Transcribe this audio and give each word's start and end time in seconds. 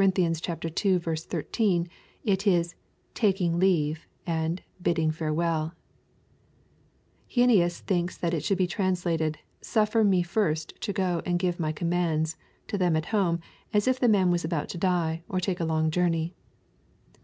ii 0.00 0.32
13, 0.32 1.88
it 2.22 2.46
is" 2.46 2.76
taking 3.24 3.58
leave," 3.58 4.06
and" 4.24 4.62
bidding 4.80 5.10
fSeirewelL" 5.10 5.72
Heinsius 7.28 7.80
thinks 7.80 8.16
that 8.16 8.32
it 8.32 8.44
should 8.44 8.58
be 8.58 8.68
translated, 8.68 9.38
*^ 9.62 9.64
suffer 9.66 10.04
me 10.04 10.22
first 10.22 10.80
to 10.82 10.92
go 10.92 11.20
and 11.26 11.36
give 11.36 11.58
my 11.58 11.72
commands" 11.72 12.36
to 12.68 12.78
them 12.78 12.94
at 12.94 13.06
home, 13.06 13.40
as 13.74 13.88
if 13.88 13.98
the 13.98 14.08
man 14.08 14.30
was 14.30 14.44
about 14.44 14.68
to 14.68 14.78
die, 14.78 15.24
or 15.28 15.40
take 15.40 15.58
a 15.58 15.64
long 15.64 15.90
journey. 15.90 16.32